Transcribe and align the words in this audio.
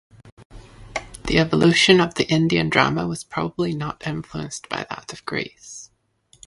The 1.25 1.37
evolution 1.37 2.01
of 2.01 2.15
the 2.15 2.27
Indian 2.27 2.71
drama 2.71 3.05
was 3.07 3.23
probably 3.23 3.75
not 3.75 4.07
influenced 4.07 4.67
by 4.67 4.83
that 4.89 5.13
of 5.13 5.23
Greece. 5.27 5.91